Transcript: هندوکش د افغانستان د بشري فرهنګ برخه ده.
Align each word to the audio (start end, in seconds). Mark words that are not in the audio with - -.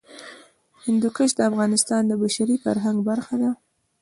هندوکش 0.85 1.29
د 1.35 1.39
افغانستان 1.49 2.01
د 2.07 2.11
بشري 2.23 2.55
فرهنګ 2.63 2.97
برخه 3.09 3.35
ده. 3.41 3.51